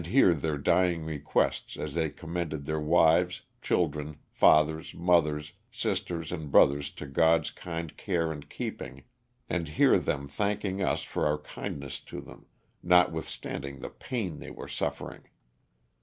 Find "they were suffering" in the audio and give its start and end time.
14.39-15.21